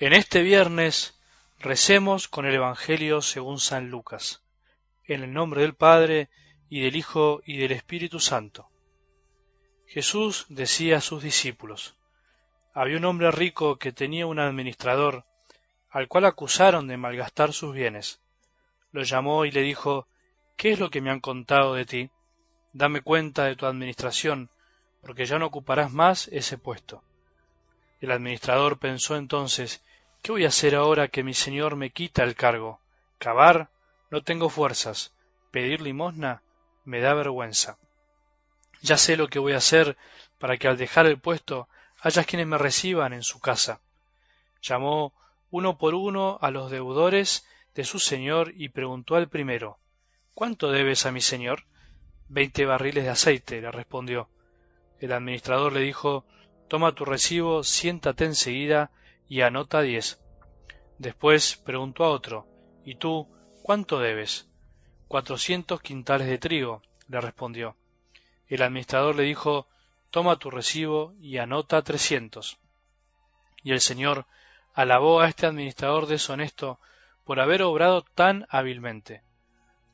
[0.00, 1.16] En este viernes
[1.60, 4.42] recemos con el Evangelio según San Lucas,
[5.04, 6.30] en el nombre del Padre,
[6.68, 8.68] y del Hijo, y del Espíritu Santo.
[9.86, 11.94] Jesús decía a sus discípulos,
[12.74, 15.26] había un hombre rico que tenía un administrador,
[15.90, 18.20] al cual acusaron de malgastar sus bienes.
[18.90, 20.08] Lo llamó y le dijo,
[20.56, 22.10] ¿qué es lo que me han contado de ti?
[22.72, 24.50] Dame cuenta de tu administración,
[25.02, 27.04] porque ya no ocuparás más ese puesto.
[28.04, 29.82] El administrador pensó entonces,
[30.20, 32.78] ¿qué voy a hacer ahora que mi señor me quita el cargo?
[33.16, 33.70] ¿Cavar?
[34.10, 35.14] No tengo fuerzas.
[35.50, 36.42] ¿Pedir limosna?
[36.84, 37.78] Me da vergüenza.
[38.82, 39.96] Ya sé lo que voy a hacer
[40.38, 41.66] para que al dejar el puesto
[41.98, 43.80] haya quienes me reciban en su casa.
[44.60, 45.14] Llamó
[45.50, 49.78] uno por uno a los deudores de su señor y preguntó al primero
[50.34, 51.64] ¿Cuánto debes a mi señor?
[52.28, 54.28] Veinte barriles de aceite, le respondió.
[55.00, 56.26] El administrador le dijo
[56.68, 58.90] Toma tu recibo, siéntate enseguida
[59.28, 60.20] y anota diez.
[60.98, 62.46] Después preguntó a otro,
[62.84, 63.28] ¿Y tú
[63.62, 64.48] cuánto debes?
[65.08, 67.76] Cuatrocientos quintales de trigo, le respondió.
[68.48, 69.68] El administrador le dijo,
[70.10, 72.58] Toma tu recibo y anota trescientos.
[73.62, 74.26] Y el señor
[74.74, 76.78] alabó a este administrador deshonesto
[77.24, 79.22] por haber obrado tan hábilmente,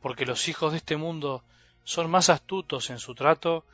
[0.00, 1.44] porque los hijos de este mundo
[1.84, 3.64] son más astutos en su trato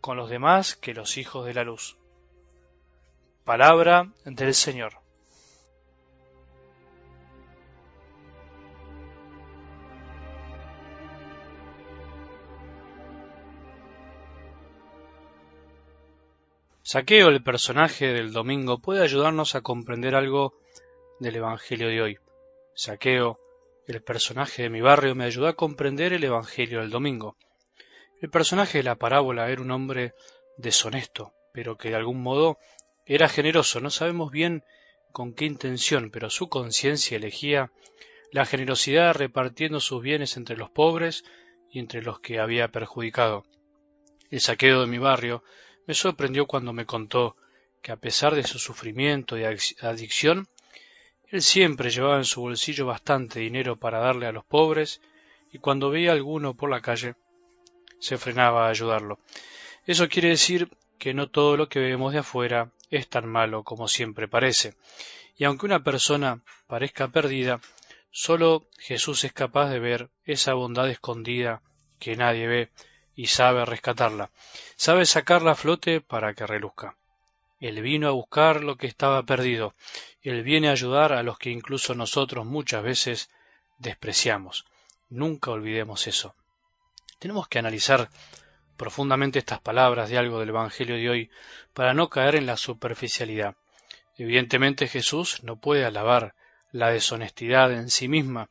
[0.00, 1.96] con los demás que los hijos de la luz.
[3.44, 5.00] Palabra del Señor.
[16.82, 20.54] Saqueo, el personaje del domingo, puede ayudarnos a comprender algo
[21.20, 22.18] del Evangelio de hoy.
[22.74, 23.38] Saqueo,
[23.86, 27.36] el personaje de mi barrio, me ayudó a comprender el Evangelio del domingo.
[28.20, 30.14] El personaje de la parábola era un hombre
[30.56, 32.58] deshonesto, pero que de algún modo
[33.12, 34.62] era generoso, no sabemos bien
[35.10, 37.72] con qué intención, pero su conciencia elegía
[38.30, 41.24] la generosidad repartiendo sus bienes entre los pobres
[41.72, 43.44] y entre los que había perjudicado.
[44.30, 45.42] El saqueo de mi barrio
[45.88, 47.34] me sorprendió cuando me contó
[47.82, 50.46] que a pesar de su sufrimiento y adicción,
[51.26, 55.00] él siempre llevaba en su bolsillo bastante dinero para darle a los pobres
[55.50, 57.16] y cuando veía a alguno por la calle
[57.98, 59.18] se frenaba a ayudarlo.
[59.84, 63.88] Eso quiere decir que no todo lo que vemos de afuera es tan malo como
[63.88, 64.74] siempre parece.
[65.36, 67.60] Y aunque una persona parezca perdida,
[68.10, 71.62] solo Jesús es capaz de ver esa bondad escondida
[71.98, 72.70] que nadie ve
[73.14, 74.30] y sabe rescatarla.
[74.76, 76.96] Sabe sacarla a flote para que reluzca.
[77.60, 79.74] Él vino a buscar lo que estaba perdido.
[80.22, 83.30] Él viene a ayudar a los que incluso nosotros muchas veces
[83.78, 84.64] despreciamos.
[85.10, 86.34] Nunca olvidemos eso.
[87.18, 88.08] Tenemos que analizar
[88.80, 91.30] profundamente estas palabras de algo del Evangelio de hoy
[91.74, 93.54] para no caer en la superficialidad.
[94.16, 96.34] Evidentemente Jesús no puede alabar
[96.72, 98.48] la deshonestidad en sí misma,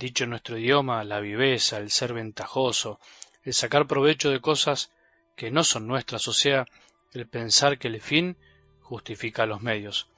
[0.00, 2.98] dicho en nuestro idioma, la viveza, el ser ventajoso,
[3.44, 4.90] el sacar provecho de cosas
[5.36, 6.66] que no son nuestras, o sea,
[7.12, 8.36] el pensar que el fin
[8.80, 10.08] justifica los medios.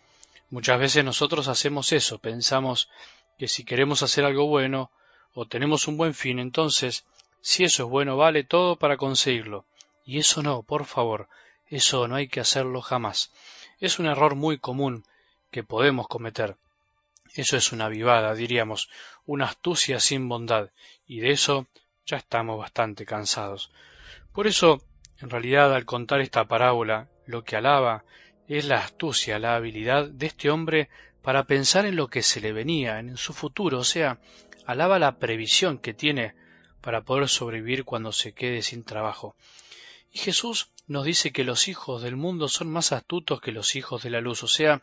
[0.48, 2.88] Muchas veces nosotros hacemos eso, pensamos
[3.36, 4.90] que si queremos hacer algo bueno
[5.34, 7.04] o tenemos un buen fin, entonces
[7.46, 9.66] si eso es bueno, vale todo para conseguirlo.
[10.06, 11.28] Y eso no, por favor,
[11.66, 13.32] eso no hay que hacerlo jamás.
[13.80, 15.04] Es un error muy común
[15.50, 16.56] que podemos cometer.
[17.34, 18.88] Eso es una vivada, diríamos,
[19.26, 20.70] una astucia sin bondad,
[21.06, 21.66] y de eso
[22.06, 23.70] ya estamos bastante cansados.
[24.32, 24.82] Por eso,
[25.20, 28.04] en realidad, al contar esta parábola, lo que alaba
[28.48, 30.88] es la astucia, la habilidad de este hombre
[31.20, 34.18] para pensar en lo que se le venía, en su futuro, o sea,
[34.64, 36.34] alaba la previsión que tiene
[36.84, 39.34] para poder sobrevivir cuando se quede sin trabajo.
[40.12, 44.02] Y Jesús nos dice que los hijos del mundo son más astutos que los hijos
[44.02, 44.82] de la luz, o sea,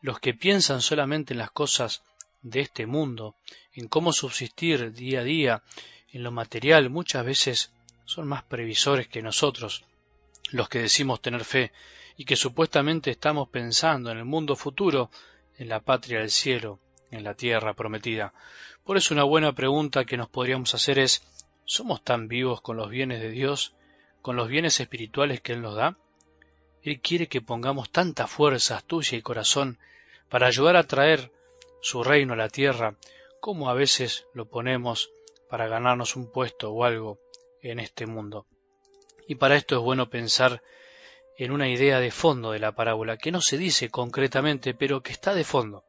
[0.00, 2.02] los que piensan solamente en las cosas
[2.40, 3.34] de este mundo,
[3.74, 5.62] en cómo subsistir día a día,
[6.12, 7.72] en lo material, muchas veces
[8.06, 9.84] son más previsores que nosotros,
[10.50, 11.72] los que decimos tener fe
[12.16, 15.10] y que supuestamente estamos pensando en el mundo futuro,
[15.58, 18.32] en la patria del cielo, en la tierra prometida.
[18.84, 21.22] Por eso una buena pregunta que nos podríamos hacer es
[21.64, 23.74] ¿somos tan vivos con los bienes de Dios,
[24.22, 25.96] con los bienes espirituales que Él nos da?
[26.82, 29.78] Él quiere que pongamos tanta fuerza, astucia y corazón
[30.28, 31.32] para ayudar a traer
[31.80, 32.96] su reino a la tierra,
[33.40, 35.10] como a veces lo ponemos
[35.48, 37.18] para ganarnos un puesto o algo
[37.62, 38.46] en este mundo.
[39.26, 40.62] Y para esto es bueno pensar
[41.36, 45.12] en una idea de fondo de la parábola, que no se dice concretamente, pero que
[45.12, 45.84] está de fondo.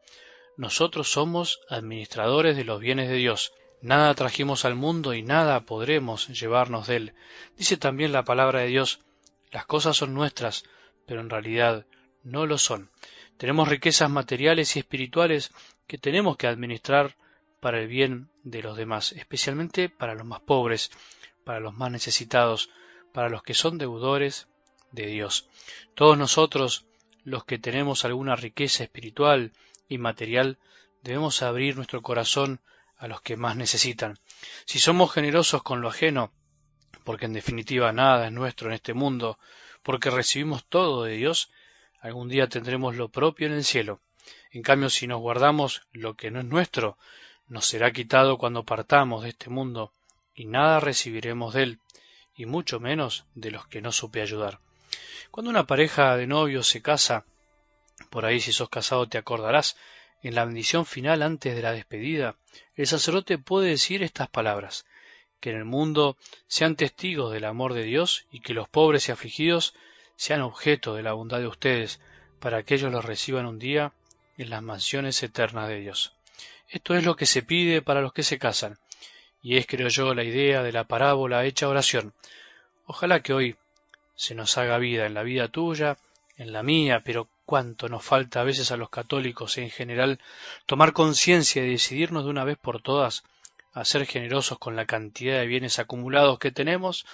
[0.60, 3.54] Nosotros somos administradores de los bienes de Dios.
[3.82, 7.14] Nada trajimos al mundo y nada podremos llevarnos de él.
[7.56, 9.00] Dice también la palabra de Dios,
[9.52, 10.66] las cosas son nuestras,
[11.06, 11.86] pero en realidad
[12.24, 12.92] no lo son.
[13.38, 15.52] Tenemos riquezas materiales y espirituales
[15.88, 17.16] que tenemos que administrar
[17.62, 20.92] para el bien de los demás, especialmente para los más pobres,
[21.46, 22.70] para los más necesitados,
[23.14, 24.50] para los que son deudores
[24.92, 25.48] de Dios.
[25.96, 26.86] Todos nosotros,
[27.24, 29.54] los que tenemos alguna riqueza espiritual
[29.90, 30.58] y material,
[31.02, 32.62] debemos abrir nuestro corazón
[32.98, 34.18] a los que más necesitan.
[34.66, 36.32] Si somos generosos con lo ajeno,
[37.04, 39.40] porque en definitiva nada es nuestro en este mundo,
[39.84, 41.52] porque recibimos todo de Dios,
[42.02, 44.00] algún día tendremos lo propio en el cielo.
[44.52, 46.98] En cambio, si nos guardamos lo que no es nuestro,
[47.48, 49.94] nos será quitado cuando partamos de este mundo,
[50.36, 51.80] y nada recibiremos de él,
[52.36, 54.60] y mucho menos de los que no supe ayudar.
[55.32, 57.26] Cuando una pareja de novios se casa,
[58.10, 59.78] por ahí si sos casado te acordarás,
[60.22, 62.36] en la bendición final antes de la despedida,
[62.76, 64.86] el sacerdote puede decir estas palabras
[65.40, 66.18] que en el mundo
[66.48, 69.74] sean testigos del amor de Dios y que los pobres y afligidos
[70.16, 72.02] sean objeto de la bondad de ustedes,
[72.40, 73.94] para que ellos los reciban un día
[74.38, 76.14] en las mansiones eternas de Dios.
[76.68, 78.78] Esto es lo que se pide para los que se casan,
[79.42, 82.14] y es, creo yo, la idea de la parábola hecha oración.
[82.86, 83.56] Ojalá que hoy
[84.16, 85.98] se nos haga vida en la vida tuya,
[86.36, 90.20] en la mía, pero cuánto nos falta a veces a los católicos en general
[90.68, 93.24] tomar conciencia y decidirnos de una vez por todas
[93.74, 97.08] a ser generosos con la cantidad de bienes acumulados que tenemos,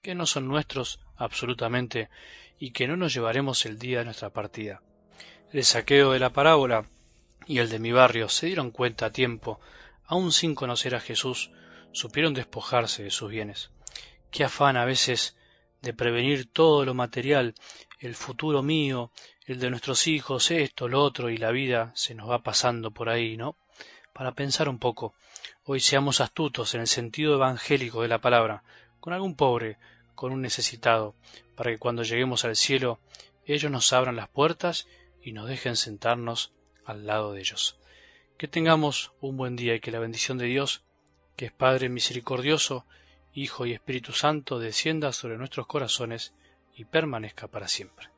[0.00, 2.10] que no son nuestros absolutamente
[2.60, 4.82] y que no nos llevaremos el día de nuestra partida.
[5.52, 6.86] El saqueo de la parábola
[7.48, 9.58] y el de mi barrio se dieron cuenta a tiempo,
[10.04, 11.50] aun sin conocer a Jesús,
[11.90, 13.72] supieron despojarse de sus bienes.
[14.30, 15.36] Qué afán a veces
[15.80, 17.56] de prevenir todo lo material,
[17.98, 19.10] el futuro mío,
[19.46, 23.08] el de nuestros hijos, esto, lo otro, y la vida se nos va pasando por
[23.08, 23.56] ahí, ¿no?
[24.12, 25.14] Para pensar un poco,
[25.64, 28.62] hoy seamos astutos en el sentido evangélico de la palabra,
[29.00, 29.78] con algún pobre,
[30.14, 31.14] con un necesitado,
[31.56, 33.00] para que cuando lleguemos al cielo
[33.44, 34.86] ellos nos abran las puertas
[35.22, 36.52] y nos dejen sentarnos
[36.84, 37.78] al lado de ellos.
[38.38, 40.82] Que tengamos un buen día y que la bendición de Dios,
[41.36, 42.86] que es Padre misericordioso,
[43.34, 46.32] Hijo y Espíritu Santo, descienda sobre nuestros corazones
[46.76, 48.11] y permanezca para siempre.